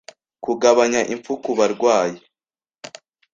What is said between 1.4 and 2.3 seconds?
ku barwaye